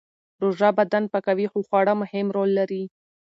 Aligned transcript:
روژه 0.41 0.69
بدن 0.79 1.03
پاکوي 1.11 1.47
خو 1.51 1.59
خواړه 1.67 1.93
مهم 2.01 2.27
رول 2.35 2.49
لري. 2.59 2.83